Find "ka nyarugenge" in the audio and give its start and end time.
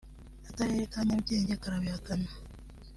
0.91-1.53